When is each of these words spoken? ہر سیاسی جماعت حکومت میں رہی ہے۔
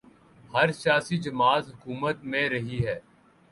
ہر 0.53 0.71
سیاسی 0.71 1.17
جماعت 1.17 1.63
حکومت 1.69 2.23
میں 2.23 2.49
رہی 2.49 2.85
ہے۔ 2.85 2.99